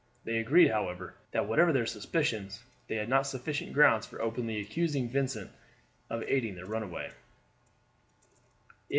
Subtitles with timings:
[0.23, 5.07] They agreed, however, that whatever their suspicions, they had not sufficient grounds for openly accusing
[5.07, 5.51] Vincent
[6.09, 7.11] of aiding their runaway.